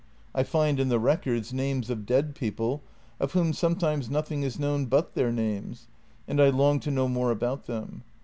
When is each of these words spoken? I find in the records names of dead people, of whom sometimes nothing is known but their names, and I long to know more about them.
I 0.33 0.41
find 0.41 0.79
in 0.79 0.89
the 0.89 0.97
records 0.97 1.53
names 1.53 1.91
of 1.91 2.07
dead 2.07 2.33
people, 2.33 2.81
of 3.19 3.33
whom 3.33 3.53
sometimes 3.53 4.09
nothing 4.09 4.41
is 4.41 4.57
known 4.57 4.87
but 4.87 5.13
their 5.13 5.31
names, 5.31 5.89
and 6.27 6.41
I 6.41 6.49
long 6.49 6.79
to 6.79 6.89
know 6.89 7.07
more 7.07 7.29
about 7.29 7.67
them. 7.67 8.03